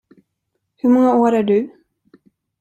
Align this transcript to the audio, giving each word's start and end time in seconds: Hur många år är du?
Hur 0.75 0.89
många 0.89 1.15
år 1.15 1.31
är 1.31 1.43
du? 1.43 1.75